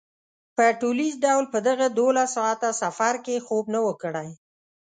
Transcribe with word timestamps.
په 0.55 0.65
ټولیز 0.81 1.13
ډول 1.25 1.45
په 1.53 1.59
دغه 1.67 1.87
دولس 1.99 2.29
ساعته 2.37 2.69
سفر 2.81 3.13
کې 3.25 3.35
خوب 3.45 3.65
نه 3.73 3.79
و 3.85 3.89
کړی. 4.03 4.29